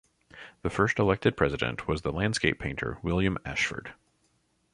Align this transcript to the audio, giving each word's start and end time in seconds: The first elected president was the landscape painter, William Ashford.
The 0.63 0.71
first 0.71 0.97
elected 0.97 1.37
president 1.37 1.87
was 1.87 2.01
the 2.01 2.11
landscape 2.11 2.57
painter, 2.59 2.97
William 3.03 3.37
Ashford. 3.45 3.93